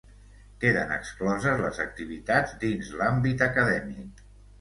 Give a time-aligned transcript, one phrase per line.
[0.61, 4.25] Queden excloses les activitats dins l'àmbit acadèmic.